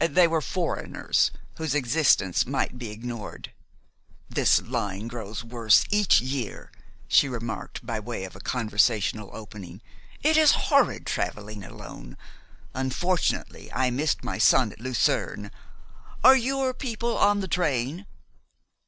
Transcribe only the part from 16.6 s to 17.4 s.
people on